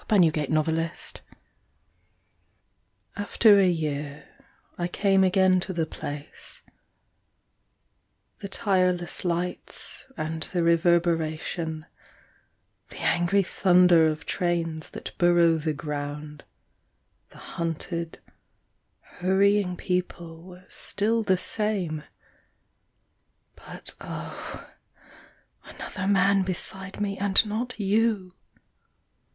IN 0.09 0.23
A 0.23 0.31
SUBWAY 0.31 0.91
STATION 0.95 1.25
AFTER 3.17 3.59
a 3.59 3.69
year 3.69 4.27
I 4.75 4.87
came 4.87 5.23
again 5.23 5.59
to 5.59 5.73
the 5.73 5.85
place; 5.85 6.63
The 8.39 8.49
tireless 8.49 9.23
lights 9.23 10.05
and 10.17 10.41
the 10.41 10.63
reverberation, 10.63 11.85
The 12.89 12.97
angry 13.01 13.43
thunder 13.43 14.07
of 14.07 14.25
trains 14.25 14.89
that 14.89 15.15
burrow 15.19 15.57
the 15.59 15.71
ground, 15.71 16.45
The 17.29 17.37
hunted, 17.37 18.19
hurrying 19.01 19.77
people 19.77 20.41
were 20.41 20.65
still 20.67 21.21
the 21.21 21.37
same 21.37 22.01
But 23.55 23.93
oh, 24.01 24.67
another 25.65 26.07
man 26.07 26.41
beside 26.41 26.99
me 26.99 27.19
and 27.19 27.45
not 27.45 27.79
you! 27.79 28.33